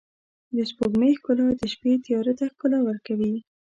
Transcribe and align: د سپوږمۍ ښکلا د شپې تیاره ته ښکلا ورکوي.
د 0.55 0.57
سپوږمۍ 0.69 1.11
ښکلا 1.19 1.45
د 1.61 1.63
شپې 1.73 1.91
تیاره 2.05 2.33
ته 2.39 2.45
ښکلا 2.51 2.79
ورکوي. 2.83 3.33